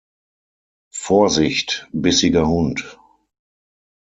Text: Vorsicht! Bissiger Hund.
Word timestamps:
Vorsicht! 0.95 1.87
Bissiger 1.93 2.47
Hund. 2.47 2.97